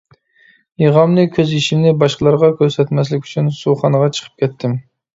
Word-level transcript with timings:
يىغامنى، 0.83 1.25
كۆز 1.35 1.53
يېشىمنى 1.57 1.93
باشقىلارغا 2.05 2.51
كۆرسەتمەسلىك 2.65 3.31
ئۈچۈن 3.31 3.55
سۇخانىغا 3.63 4.13
چىقىپ 4.21 4.45
كەتتىم. 4.47 4.81